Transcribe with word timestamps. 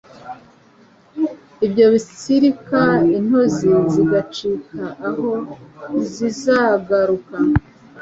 Ibyo 1.65 1.85
bitsirika 1.93 2.81
intozi 3.17 3.69
zigacika 3.93 4.83
aho, 5.07 5.29
ntizizagaruka 5.91 7.35